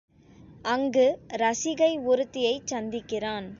[0.65, 1.05] அங்கு
[1.35, 3.47] ரசிகை ஒருத்தியைச் சந்திக்கிறான்.